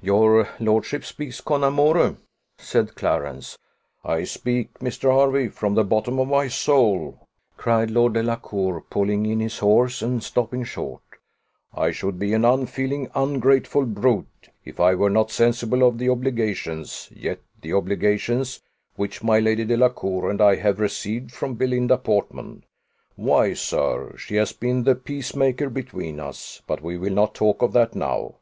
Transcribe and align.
"Your 0.00 0.48
lordship 0.60 1.04
speaks 1.04 1.40
con 1.40 1.64
amore," 1.64 2.16
said 2.56 2.94
Clarence. 2.94 3.58
"I 4.04 4.22
speak, 4.22 4.78
Mr. 4.78 5.12
Hervey, 5.12 5.48
from 5.48 5.74
the 5.74 5.82
bottom 5.82 6.20
of 6.20 6.28
my 6.28 6.46
soul," 6.46 7.26
cried 7.56 7.90
Lord 7.90 8.12
Delacour, 8.12 8.82
pulling 8.88 9.26
in 9.26 9.40
his 9.40 9.58
horse, 9.58 10.00
and 10.00 10.22
stopping 10.22 10.62
short. 10.62 11.02
"I 11.74 11.90
should 11.90 12.20
be 12.20 12.32
an 12.32 12.44
unfeeling, 12.44 13.10
ungrateful 13.16 13.84
brute, 13.84 14.50
if 14.64 14.78
I 14.78 14.94
were 14.94 15.10
not 15.10 15.32
sensible 15.32 15.82
of 15.82 15.98
the 15.98 16.10
obligations 16.10 17.08
yes, 17.12 17.38
the 17.60 17.72
obligations 17.72 18.62
which 18.94 19.24
my 19.24 19.40
Lady 19.40 19.64
Delacour 19.64 20.30
and 20.30 20.40
I 20.40 20.54
have 20.54 20.78
received 20.78 21.32
from 21.32 21.56
Belinda 21.56 21.98
Portman. 21.98 22.62
Why, 23.16 23.52
sir, 23.54 24.14
she 24.16 24.36
has 24.36 24.52
been 24.52 24.84
the 24.84 24.94
peacemaker 24.94 25.68
between 25.68 26.20
us 26.20 26.62
but 26.68 26.82
we 26.82 26.96
will 26.96 27.12
not 27.14 27.34
talk 27.34 27.62
of 27.62 27.72
that 27.72 27.96
now. 27.96 28.36